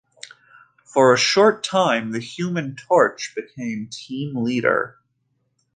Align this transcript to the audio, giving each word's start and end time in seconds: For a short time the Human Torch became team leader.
For 0.83 1.13
a 1.13 1.15
short 1.17 1.63
time 1.63 2.11
the 2.11 2.19
Human 2.19 2.75
Torch 2.75 3.35
became 3.35 3.87
team 3.91 4.35
leader. 4.43 4.97